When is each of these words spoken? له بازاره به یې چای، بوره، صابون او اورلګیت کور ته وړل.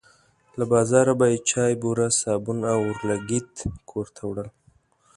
له 0.57 0.65
بازاره 0.71 1.13
به 1.19 1.25
یې 1.31 1.39
چای، 1.49 1.73
بوره، 1.81 2.07
صابون 2.21 2.59
او 2.73 2.79
اورلګیت 2.89 3.53
کور 3.89 4.07
ته 4.15 4.21
وړل. 4.29 4.49